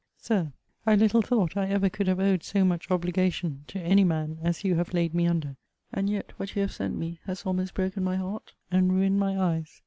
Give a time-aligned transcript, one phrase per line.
[0.17, 0.51] SIR,
[0.83, 4.63] I little thought I ever could have owed so much obligation to any man as
[4.63, 5.57] you have laid me under.
[5.93, 9.39] And yet what you have sent me has almost broken my heart, and ruined my
[9.39, 9.79] eyes.